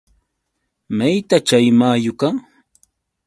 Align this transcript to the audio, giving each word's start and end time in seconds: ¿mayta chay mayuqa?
¿mayta 0.97 1.37
chay 1.47 1.67
mayuqa? 1.79 2.27